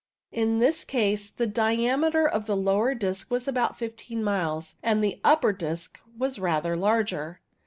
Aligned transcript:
In 0.31 0.57
this 0.57 0.83
case 0.83 1.29
the 1.29 1.45
diameter 1.45 2.27
of 2.27 2.47
the 2.47 2.57
lower 2.57 2.95
disc 2.95 3.29
was 3.29 3.47
about 3.47 3.77
15 3.77 4.23
miles, 4.23 4.73
and 4.81 5.03
the 5.03 5.21
upper 5.23 5.53
disc 5.53 5.99
was 6.17 6.39
rather 6.39 6.75
larger. 6.75 7.39